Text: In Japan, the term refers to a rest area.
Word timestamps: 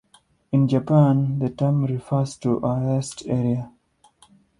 In 0.51 0.67
Japan, 0.67 1.37
the 1.37 1.51
term 1.51 1.85
refers 1.85 2.35
to 2.37 2.53
a 2.65 2.95
rest 2.95 3.21
area. 3.27 3.71